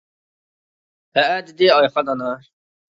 [1.21, 2.37] ھەئە،- دېدى ئايخان ئانا.